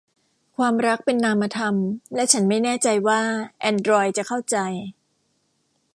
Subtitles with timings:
[0.57, 1.75] ความรักเป็นนามธรรม
[2.15, 3.21] และฉันไม่แน่ใจว่า
[3.61, 4.57] แอนดรอยด์จะเข้าใจ